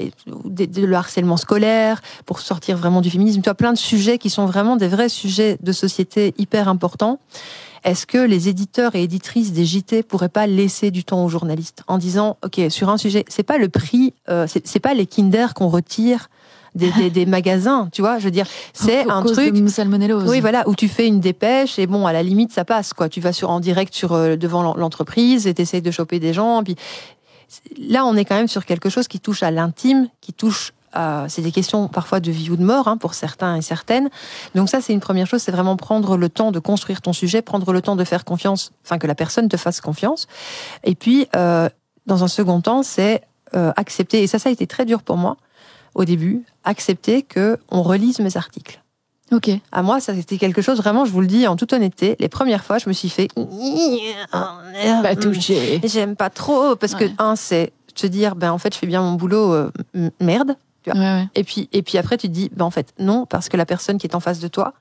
[0.45, 4.19] des- de- le harcèlement scolaire, pour sortir vraiment du féminisme, tu as plein de sujets
[4.19, 7.21] qui sont vraiment des vrais sujets de société hyper importants.
[7.85, 11.83] Est-ce que les éditeurs et éditrices des JT pourraient pas laisser du temps aux journalistes
[11.87, 15.55] en disant, ok, sur un sujet, c'est pas le prix, euh, c'est pas les Kinder
[15.55, 16.29] qu'on retire
[16.75, 19.47] des, des, des magasins, tu vois, je veux dire, c'est un truc.
[19.49, 20.29] de.
[20.31, 23.09] Oui, voilà, où tu fais une dépêche et bon, à la limite, ça passe, quoi.
[23.09, 26.33] Tu vas sur en direct sur euh, devant l'en- l'entreprise et t'essayes de choper des
[26.33, 26.63] gens.
[26.63, 26.77] Puis
[27.81, 30.73] là, on est quand même sur quelque chose qui touche à l'intime, qui touche
[31.29, 34.09] C'est des questions parfois de vie ou de mort hein, pour certains et certaines.
[34.55, 37.43] Donc ça, c'est une première chose, c'est vraiment prendre le temps de construire ton sujet,
[37.43, 40.27] prendre le temps de faire confiance, enfin que la personne te fasse confiance.
[40.85, 41.69] Et puis, euh,
[42.07, 43.23] dans un second temps, c'est
[43.55, 45.37] euh, accepter, et ça, ça a été très dur pour moi
[45.95, 48.81] au début, accepter que on relise mes articles.
[49.31, 49.51] Ok.
[49.73, 52.17] À moi, ça c'était quelque chose vraiment, je vous le dis en toute honnêteté.
[52.19, 53.29] Les premières fois, je me suis fait
[54.33, 55.81] Pas touché.
[55.85, 57.09] J'aime pas trop parce Ouais.
[57.11, 59.71] que un, c'est te dire ben en fait je fais bien mon boulot, euh,
[60.95, 61.29] Ouais, ouais.
[61.35, 63.67] Et puis et puis après tu te dis ben en fait non parce que la
[63.67, 64.75] personne qui est en face de toi,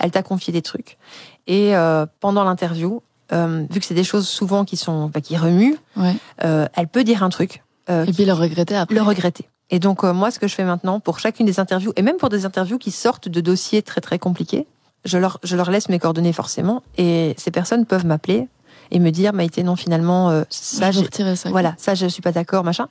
[0.00, 0.98] elle t'a confié des trucs.
[1.46, 5.36] Et euh, pendant l'interview, euh, vu que c'est des choses souvent qui sont bah, qui
[5.36, 6.14] remuent, ouais.
[6.44, 8.94] euh, elle peut dire un truc, Et puis le regretter après.
[8.94, 9.48] le regretter.
[9.70, 12.28] Et donc moi, ce que je fais maintenant pour chacune des interviews, et même pour
[12.28, 14.66] des interviews qui sortent de dossiers très très compliqués,
[15.04, 18.48] je leur, je leur laisse mes coordonnées forcément, et ces personnes peuvent m'appeler
[18.92, 21.00] et me dire, Maïté, non, finalement, euh, ça, je
[21.34, 21.48] ça.
[21.50, 22.86] voilà, ça, je suis pas d'accord, machin.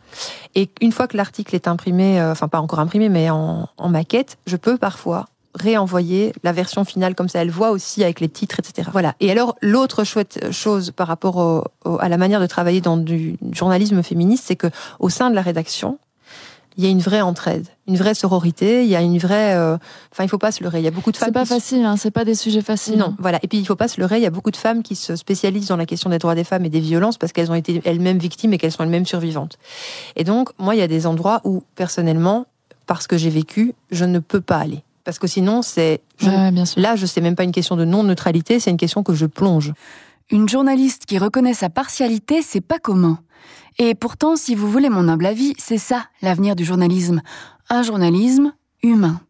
[0.56, 3.90] Et une fois que l'article est imprimé, euh, enfin pas encore imprimé, mais en, en
[3.90, 8.30] maquette, je peux parfois réenvoyer la version finale comme ça, elle voit aussi avec les
[8.30, 8.90] titres, etc.
[8.92, 9.16] Voilà.
[9.20, 12.98] Et alors, l'autre chouette chose par rapport au- au- à la manière de travailler dans
[12.98, 14.68] du journalisme féministe, c'est que
[15.00, 16.00] au sein de la rédaction,
[16.78, 19.56] il y a une vraie entraide, une vraie sororité, il y a une vraie.
[19.56, 19.78] euh,
[20.12, 20.80] Enfin, il faut pas se leurrer.
[20.80, 21.28] Il y a beaucoup de femmes.
[21.30, 22.98] C'est pas qui facile, hein, c'est pas des sujets faciles.
[22.98, 23.40] non, voilà.
[23.44, 25.16] Et puis il faut pas se leurrer, il y a beaucoup de femmes qui se
[25.16, 27.82] spécialisent dans la question des droits des femmes et des violences parce qu'elles ont été
[27.86, 29.58] elles-mêmes victimes et qu'elles sont elles-mêmes survivantes.
[30.16, 32.46] Et donc, moi, il y a des endroits où, personnellement,
[32.88, 34.84] parce que j'ai vécu, je ne peux pas aller.
[35.04, 36.02] Parce que sinon, c'est.
[36.20, 36.82] je- Ouais, ouais, bien sûr.
[36.82, 39.74] Là, je sais même pas une question de non-neutralité, c'est une question que je plonge.
[40.30, 43.20] Une journaliste qui reconnaît sa partialité, c'est pas commun.
[43.78, 47.22] Et pourtant, si vous voulez mon humble avis, c'est ça l'avenir du journalisme.
[47.70, 48.54] Un journalisme
[48.84, 49.22] humain.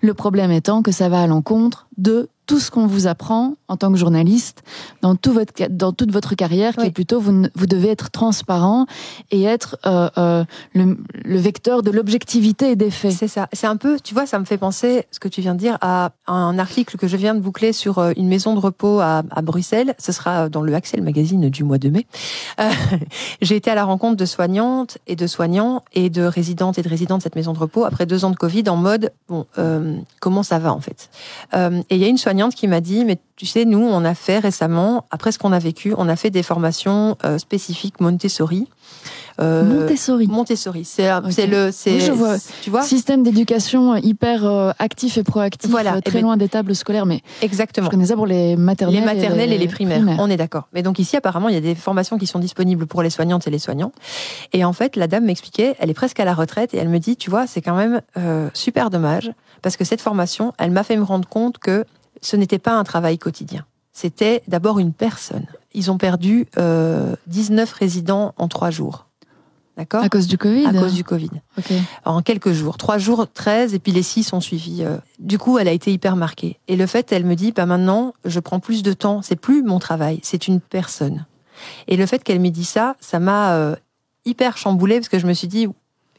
[0.00, 3.76] Le problème étant que ça va à l'encontre de tout ce qu'on vous apprend en
[3.76, 4.62] tant que journaliste
[5.02, 6.86] dans, tout votre, dans toute votre carrière, qui Oui.
[6.86, 8.86] est plutôt vous, vous devez être transparent
[9.32, 13.12] et être euh, euh, le, le vecteur de l'objectivité et des faits.
[13.12, 13.48] C'est ça.
[13.52, 15.76] C'est un peu, tu vois, ça me fait penser, ce que tu viens de dire,
[15.80, 19.22] à un article que je viens de boucler sur euh, une maison de repos à,
[19.30, 19.94] à Bruxelles.
[19.98, 22.06] Ce sera dans le Axel Magazine du mois de mai.
[22.60, 22.70] Euh,
[23.42, 26.88] J'ai été à la rencontre de soignantes et de soignants et de résidentes et de
[26.88, 29.46] résidents de cette maison de repos après deux ans de Covid en mode, bon,
[30.20, 31.10] comment ça va en fait?
[31.52, 34.14] Et il y a une soignante qui m'a dit, mais tu sais, nous, on a
[34.14, 38.68] fait récemment, après ce qu'on a vécu, on a fait des formations euh, spécifiques Montessori.
[39.38, 40.26] Euh, Montessori.
[40.28, 41.10] Montessori, c'est
[41.46, 42.36] le, c'est, vois.
[42.62, 46.00] tu vois, système d'éducation hyper euh, actif et proactif, Voilà.
[46.00, 47.04] très Eh ben- loin des tables scolaires.
[47.04, 47.86] Mais exactement.
[47.86, 50.68] je connais ça pour les maternelles, Les maternelles et les primaires, on est d'accord.
[50.72, 53.46] Mais donc ici, apparemment, il y a des formations qui sont disponibles pour les soignantes
[53.46, 53.92] et les soignants.
[54.54, 56.98] Et en fait, la dame m'expliquait, elle est presque à la retraite et elle me
[56.98, 58.00] dit, tu vois, c'est quand même
[58.54, 61.84] super dommage parce que cette formation, elle m'a fait me rendre compte que
[62.26, 63.64] ce n'était pas un travail quotidien.
[63.92, 65.46] C'était d'abord une personne.
[65.72, 69.06] Ils ont perdu euh, 19 résidents en trois jours.
[69.76, 70.02] D'accord?
[70.02, 70.66] À cause du Covid?
[70.66, 71.30] À cause du Covid
[72.04, 72.78] en quelques jours.
[72.78, 74.82] Trois jours, 13, et puis les six ont suivi.
[74.82, 74.96] euh.
[75.18, 76.58] Du coup, elle a été hyper marquée.
[76.66, 79.22] Et le fait, elle me dit, bah maintenant, je prends plus de temps.
[79.22, 81.26] C'est plus mon travail, c'est une personne.
[81.86, 83.76] Et le fait qu'elle m'ait dit ça, ça m'a euh,
[84.24, 85.68] hyper chamboulée parce que je me suis dit,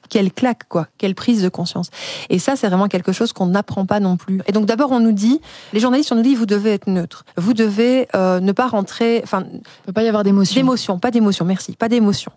[0.09, 1.89] quelle claque, quoi, quelle prise de conscience.
[2.29, 4.41] Et ça, c'est vraiment quelque chose qu'on n'apprend pas non plus.
[4.47, 5.41] Et donc, d'abord, on nous dit,
[5.73, 7.25] les journalistes, on nous dit, vous devez être neutre.
[7.37, 9.43] Vous devez euh, ne pas rentrer, enfin,
[9.85, 10.55] peut pas y avoir d'émotion.
[10.55, 12.31] D'émotion, pas d'émotion, merci, pas d'émotion.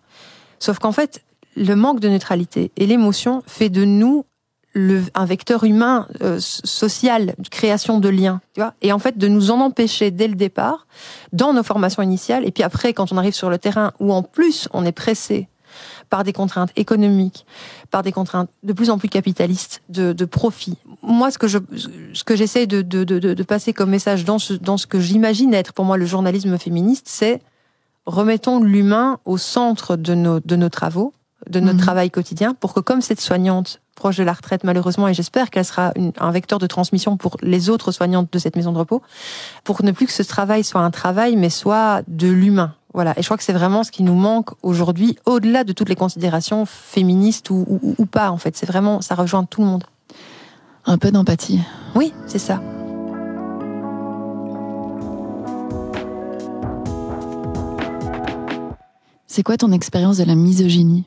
[0.58, 1.22] Sauf qu'en fait,
[1.56, 4.24] le manque de neutralité et l'émotion fait de nous
[4.72, 9.18] le, un vecteur humain euh, social, de création de liens, tu vois, et en fait
[9.18, 10.86] de nous en empêcher dès le départ,
[11.32, 14.22] dans nos formations initiales, et puis après quand on arrive sur le terrain où en
[14.22, 15.48] plus on est pressé
[16.08, 17.46] par des contraintes économiques,
[17.90, 20.76] par des contraintes de plus en plus capitalistes, de, de profit.
[21.02, 21.58] Moi, ce que je,
[22.12, 25.54] ce que j'essaie de, de, de, passer comme message dans ce, dans ce que j'imagine
[25.54, 27.40] être pour moi le journalisme féministe, c'est
[28.06, 31.12] remettons l'humain au centre de nos, de nos travaux,
[31.48, 31.84] de notre Mhm.
[31.84, 35.64] travail quotidien, pour que comme cette soignante proche de la retraite, malheureusement, et j'espère qu'elle
[35.64, 39.02] sera une- un vecteur de transmission pour les autres soignantes de cette maison de repos,
[39.64, 42.74] pour ne plus que ce travail soit un travail, mais soit de l'humain.
[42.92, 43.16] Voilà.
[43.18, 45.96] Et je crois que c'est vraiment ce qui nous manque aujourd'hui, au-delà de toutes les
[45.96, 48.56] considérations féministes ou, ou- ou pas, en fait.
[48.56, 49.84] C'est vraiment, ça rejoint tout le monde.
[50.86, 51.60] Un peu d'empathie.
[51.94, 52.60] Oui, c'est ça.
[59.26, 61.04] C'est quoi ton expérience de la misogynie?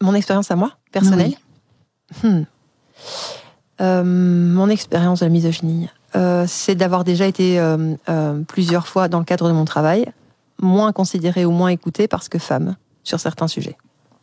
[0.00, 1.34] Mon expérience à moi, personnelle?
[2.22, 2.42] Hmm.
[3.80, 7.94] Euh, mon expérience de la misogynie, euh, c'est d'avoir déjà été euh,
[8.46, 10.06] plusieurs fois dans le cadre de mon travail,
[10.60, 13.76] moins considérée ou moins écoutée parce que femme sur certains sujets.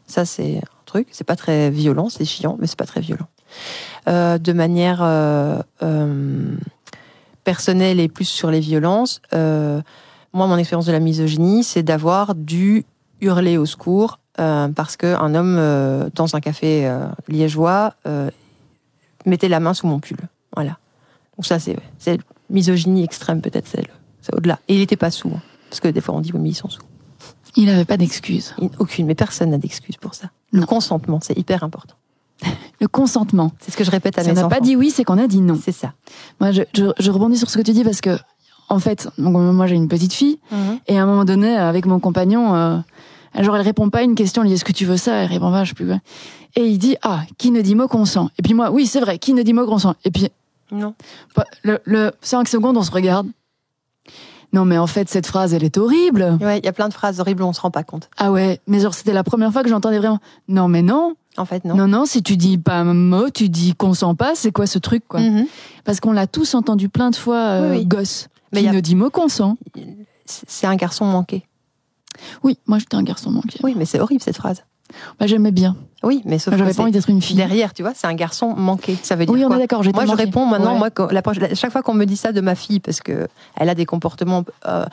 [0.07, 1.07] Ça, c'est un truc.
[1.11, 3.27] C'est pas très violent, c'est chiant, mais c'est pas très violent.
[4.07, 6.55] Euh, de manière euh, euh,
[7.43, 12.85] personnelle et plus sur les violences, moi, mon expérience de la misogynie, c'est d'avoir dû
[13.21, 16.93] hurler au secours parce qu'un homme dans un café
[17.29, 17.93] liégeois
[19.25, 20.17] mettait la main sous mon pull.
[20.53, 20.77] Voilà.
[21.37, 21.77] Donc ça, c'est
[22.49, 24.59] misogynie extrême, peut-être, c'est au-delà.
[24.67, 25.29] Et il n'était pas sous.
[25.29, 25.41] hein.
[25.69, 26.81] Parce que des fois, on dit, oui, mais ils sont sous.
[27.57, 28.53] Il avait pas d'excuses.
[28.61, 30.29] Il- Aucune, mais personne n'a d'excuse pour ça.
[30.51, 30.65] Le Non.
[30.65, 31.95] consentement, c'est hyper important.
[32.81, 33.51] Le consentement.
[33.61, 34.55] C'est ce que je répète à Si on mes n'a enfants.
[34.55, 35.57] pas dit oui, c'est qu'on a dit non.
[35.63, 35.93] C'est ça.
[36.41, 38.17] Moi, je, je- je rebondis sur ce que tu dis parce que,
[38.67, 40.39] en fait, donc, moi j'ai une petite fille
[40.87, 42.77] et à un moment donné, avec mon compagnon, euh,
[43.39, 45.13] genre elle répond pas à une question, on lui dit est-ce que tu veux ça?
[45.23, 45.99] Elle répond pas, je sais plus quoi.
[46.55, 48.29] Et il dit ah qui ne dit mot consent?
[48.39, 49.93] Et puis moi oui c'est vrai qui ne dit mot consent?
[50.03, 50.29] Et puis
[50.71, 50.93] Non.
[51.63, 53.27] le, le 5 secondes on se regarde.
[54.53, 56.37] Non mais en fait cette phrase elle est horrible.
[56.41, 58.09] Ouais, il y a plein de phrases horribles, on se rend pas compte.
[58.17, 60.19] Ah ouais mais genre c'était la première fois que j'entendais vraiment.
[60.47, 61.75] Non mais non En fait, non.
[61.75, 64.79] non non si tu dis pas un mot tu dis consent pas c'est quoi ce
[64.79, 65.19] truc quoi?
[65.19, 65.45] Mhm.
[65.83, 67.85] Parce qu'on l'a tous entendu plein de fois euh, Oui, oui.
[67.85, 68.27] gosse.
[68.53, 69.57] Mais qui y a- ne dit mot consent.
[70.25, 71.45] C'est un garçon manqué.
[72.43, 73.59] Oui moi j'étais un garçon manqué.
[73.63, 74.63] Oui, mais c'est horrible cette phrase.
[75.19, 75.75] Bah, j'aimais bien.
[76.03, 77.35] Oui, mais sauf que J'avais pas envie d'être une fille.
[77.35, 78.95] derrière, tu vois, c'est un garçon manqué.
[79.01, 79.83] Ça veut dire Oui, on quoi est d'accord.
[79.93, 80.77] Moi, je réponds maintenant, Ouais.
[80.79, 83.69] moi, quand- la- chaque fois qu'on me dit ça de ma fille, parce que elle
[83.69, 84.85] a des comportements euh,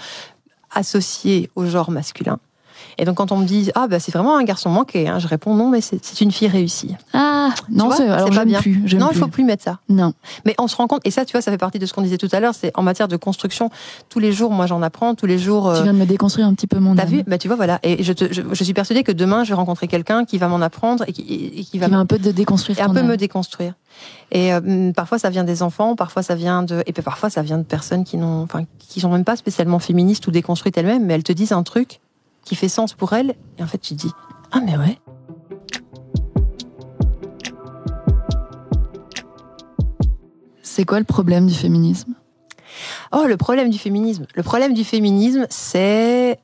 [0.75, 2.39] associés au genre masculin.
[2.99, 5.27] Et donc, quand on me dit, ah, bah, c'est vraiment un garçon manqué, hein, je
[5.29, 6.95] réponds, non, mais c'est une fille réussie.
[7.15, 8.61] Ah non, c'est pas bien.
[8.61, 8.83] plus.
[8.97, 9.79] Non, il faut plus mettre ça.
[9.89, 10.13] Non.
[10.45, 12.03] Mais on se rend compte, et ça, tu vois, ça fait partie de ce qu'on
[12.03, 13.71] disait tout à l'heure, c'est en matière de construction,
[14.09, 15.69] tous les jours, moi, j'en apprends, tous les jours.
[15.69, 17.57] euh, Tu viens de me déconstruire un petit peu mon T'as vu Bah tu vois
[17.57, 20.37] voilà et je, te- je, je suis persuadée que demain je vais rencontrer quelqu'un qui
[20.39, 21.23] va m'en apprendre et qui,
[21.57, 22.79] et qui va Qui va un peu de déconstruire.
[22.79, 23.07] et un peu âme.
[23.09, 23.75] me déconstruire.
[24.31, 27.43] Et euh, parfois ça vient des enfants, parfois ça vient de et puis parfois ça
[27.43, 31.05] vient de personnes qui n'ont enfin qui sont même pas spécialement féministes ou déconstruites elles-mêmes,
[31.07, 32.01] mais elles te disent un truc
[32.45, 34.13] qui fait sens pour elles et en fait tu te dis
[34.53, 34.99] ah mais ouais.
[40.63, 42.15] C'est quoi le problème du féminisme?
[43.13, 46.39] Oh le problème du féminisme, le problème du féminisme c'est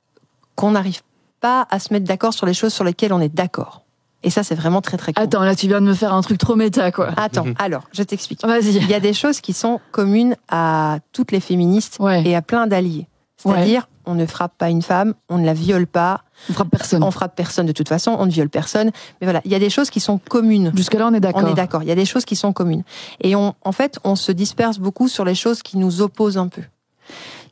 [0.55, 1.01] qu'on n'arrive
[1.41, 3.83] pas à se mettre d'accord sur les choses sur lesquelles on est d'accord.
[4.23, 5.23] Et ça c'est vraiment très très cool.
[5.23, 7.11] Attends, là, tu viens de me faire un truc trop méta, quoi.
[7.17, 8.45] Attends, alors je t'explique.
[8.45, 8.75] Vas-y.
[8.77, 12.25] Il y a des choses qui sont communes à toutes les féministes Ouais.
[12.27, 13.07] et à plein d'alliés.
[13.37, 17.05] C'est-à-dire, on ne frappe pas une femme, on ne la viole pas, On frappe personne.
[17.05, 18.91] On frappe personne de toute façon, on ne viole personne.
[19.21, 20.73] Mais voilà, il y a des choses qui sont communes.
[20.75, 21.45] Jusque-là, on est d'accord.
[21.45, 21.83] On est d'accord.
[21.83, 22.85] Il y a des choses qui sont communes.
[23.21, 26.49] Et on, en fait, on se disperse beaucoup sur les choses qui nous opposent un
[26.49, 26.63] peu.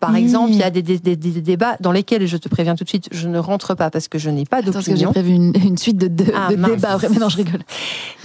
[0.00, 3.08] Par exemple, il y a des, débats dans lesquels, je te préviens tout de suite,
[3.12, 4.72] je ne rentre pas parce que je n'ai pas d'opinion.
[4.72, 6.98] Parce que j'ai prévu une, suite de, ah, débats.
[7.10, 7.62] Mais non, je rigole.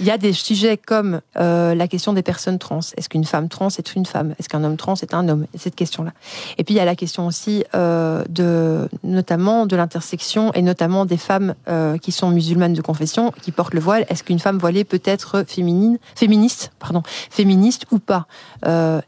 [0.00, 2.80] Il y a des sujets comme euh, la question des personnes trans.
[2.96, 4.34] Est-ce qu'une femme trans est une femme?
[4.38, 5.46] Est-ce qu'un homme trans est un homme?
[5.56, 6.12] Cette question-là.
[6.58, 11.04] Et puis il y a la question aussi euh, de, notamment de l'intersection et notamment
[11.06, 14.04] des femmes euh, qui sont musulmanes de confession, qui portent le voile.
[14.08, 18.26] Est-ce qu'une femme voilée peut être féminine, féministe, pardon, féministe ou pas?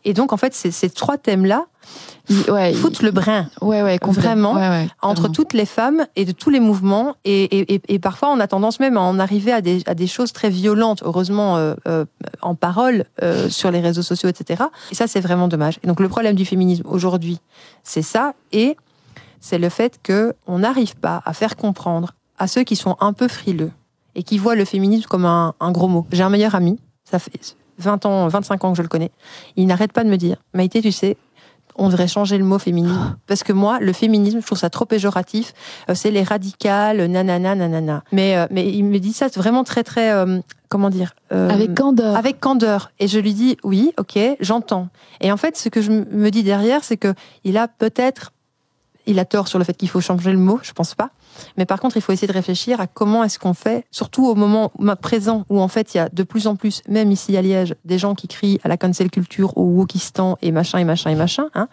[0.04, 1.66] Et donc en fait, ces trois thèmes-là
[2.48, 3.48] ouais, foutent le brin.
[3.60, 4.56] Ouais, ouais, vraiment,
[5.02, 7.16] entre toutes les femmes et de tous les mouvements.
[7.24, 10.32] Et, et, parfois, on a tendance même à en arriver à des, à des choses
[10.32, 12.04] très violentes, heureusement, euh, euh,
[12.42, 14.64] en parole, euh, sur les réseaux sociaux, etc.
[14.90, 15.78] Et ça, c'est vraiment dommage.
[15.82, 17.38] Et donc, le problème du féminisme aujourd'hui,
[17.82, 18.34] c'est ça.
[18.52, 18.76] Et
[19.40, 23.28] c'est le fait qu'on n'arrive pas à faire comprendre à ceux qui sont un peu
[23.28, 23.70] frileux
[24.14, 26.06] et qui voient le féminisme comme un, un gros mot.
[26.12, 29.10] J'ai un meilleur ami, ça fait 20 ans, 25 ans que je le connais.
[29.56, 31.16] Il n'arrête pas de me dire, Maïté, tu sais,
[31.76, 33.16] on devrait changer le mot féminisme.
[33.26, 35.52] Parce que moi, le féminisme, je trouve ça trop péjoratif.
[35.88, 38.02] Euh, c'est les radicales, nanana, nanana.
[38.12, 42.16] Mais, euh, mais il me dit ça vraiment très, très, euh, comment dire Avec candeur.
[42.16, 42.90] Avec candeur.
[43.00, 44.88] Et je lui dis, oui, ok, j'entends.
[45.20, 48.32] Et en fait, ce que je me dis derrière, c'est que il a peut-être,
[49.06, 51.10] il a tort sur le fait qu'il faut changer le mot, je pense pas.
[51.56, 54.34] Mais par contre, il faut essayer de réfléchir à comment est-ce qu'on fait, surtout au
[54.34, 54.70] moment
[55.00, 57.74] présent où en fait il y a de plus en plus, même ici à Liège,
[57.84, 61.14] des gens qui crient à la cancel culture, au wokistan et machin et machin et
[61.14, 61.68] machin, hein,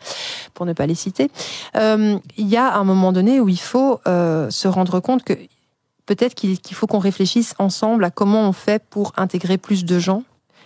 [0.54, 1.30] pour ne pas les citer.
[1.76, 5.34] Euh, il y a un moment donné où il faut euh, se rendre compte que
[6.06, 10.24] peut-être qu'il faut qu'on réfléchisse ensemble à comment on fait pour intégrer plus de gens.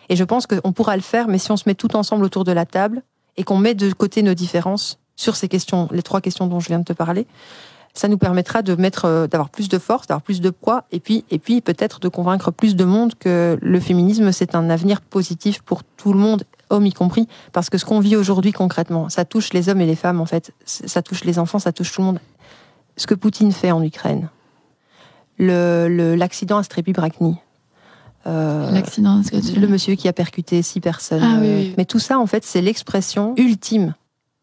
[0.10, 2.44] Et je pense qu'on pourra le faire, mais si on se met tout ensemble autour
[2.44, 3.04] de la table
[3.38, 6.68] et qu'on met de côté nos différences sur ces questions, les trois questions dont je
[6.68, 7.26] viens de te parler,
[7.96, 11.00] ça nous permettra de mettre, euh, d'avoir plus de force, d'avoir plus de poids, et
[11.00, 15.02] puis, et puis peut-être de convaincre plus de monde que le féminisme c'est un avenir
[15.02, 19.10] positif pour tout le monde, hommes y compris, parce que ce qu'on vit aujourd'hui concrètement,
[19.10, 21.92] ça touche les hommes et les femmes en fait, ça touche les enfants, ça touche
[21.92, 22.20] tout le monde.
[22.98, 24.30] Ce que Poutine fait en Ukraine,
[25.38, 27.38] le l'accident à Strepy-Brakny,
[28.28, 31.22] euh, L'accident, le monsieur qui a percuté six personnes.
[31.24, 31.74] Ah, oui, oui.
[31.78, 33.94] Mais tout ça, en fait, c'est l'expression ultime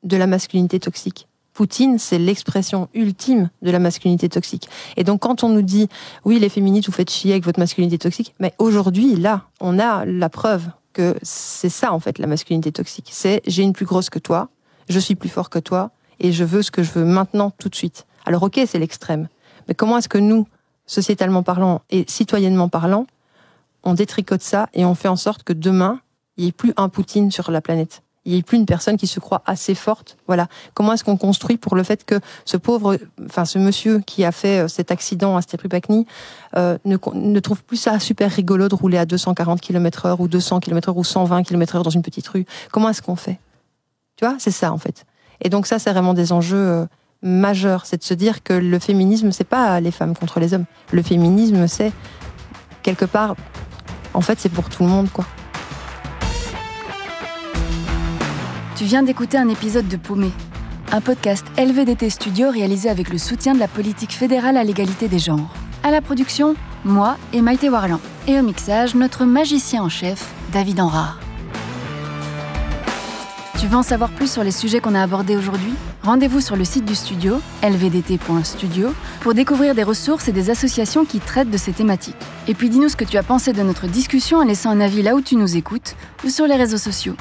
[0.04, 1.26] de la masculinité toxique.
[1.54, 4.68] Poutine, c'est l'expression ultime de la masculinité toxique.
[4.96, 5.88] Et donc, quand on nous dit,
[6.24, 10.04] oui, les féministes, vous faites chier avec votre masculinité toxique, mais aujourd'hui, là, on a
[10.06, 13.08] la preuve que c'est ça, en fait, la masculinité toxique.
[13.12, 14.48] C'est, j'ai une plus grosse que toi,
[14.88, 17.68] je suis plus fort que toi, et je veux ce que je veux maintenant, tout
[17.68, 18.06] de suite.
[18.24, 19.28] Alors, ok, c'est l'extrême.
[19.68, 20.46] Mais comment est-ce que nous,
[20.86, 23.06] sociétalement parlant et citoyennement parlant,
[23.84, 26.00] on détricote ça et on fait en sorte que demain,
[26.36, 28.02] il n'y ait plus un Poutine sur la planète?
[28.24, 30.16] Il n'y a plus une personne qui se croit assez forte.
[30.26, 30.46] Voilà.
[30.74, 34.30] Comment est-ce qu'on construit pour le fait que ce pauvre, enfin ce monsieur qui a
[34.30, 36.06] fait euh, cet accident à Stepripakni
[36.56, 40.60] euh, ne, trouve plus ça super rigolo de rouler à 240 km heure ou 200
[40.60, 42.46] km heure ou 120 km heure dans une petite rue?
[42.70, 43.38] Comment est-ce qu'on fait?
[44.16, 45.04] Tu vois, c'est ça en fait.
[45.40, 46.86] Et donc ça, c'est vraiment des enjeux euh,
[47.22, 47.86] majeurs.
[47.86, 50.66] C'est de se dire que le féminisme, c'est pas les femmes contre les hommes.
[50.92, 51.92] Le féminisme, c'est
[52.84, 53.34] quelque part,
[54.14, 55.26] en fait, c'est pour tout le monde, quoi.
[58.82, 60.32] Tu viens d'écouter un épisode de Paumé,
[60.90, 65.20] un podcast LVDT Studio réalisé avec le soutien de la politique fédérale à l'égalité des
[65.20, 65.54] genres.
[65.84, 68.00] À la production, moi et Maïté Warlan.
[68.26, 71.20] Et au mixage, notre magicien en chef, David Enrard.
[73.60, 75.74] Tu veux en savoir plus sur les sujets qu'on a abordés aujourd'hui?
[76.02, 81.20] Rendez-vous sur le site du studio, lvdt.studio, pour découvrir des ressources et des associations qui
[81.20, 82.16] traitent de ces thématiques.
[82.48, 85.02] Et puis dis-nous ce que tu as pensé de notre discussion en laissant un avis
[85.02, 87.14] là où tu nous écoutes ou sur les réseaux sociaux.